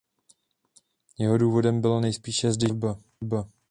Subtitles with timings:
[1.17, 3.49] Jeho důvodem byla nejspíše zdejší výstavba.